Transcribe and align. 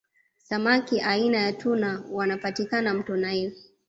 samaki 0.37 1.01
aina 1.01 1.37
ya 1.37 1.53
tuna 1.53 2.03
wanapatikana 2.11 2.93
mto 2.93 3.17
naili 3.17 3.57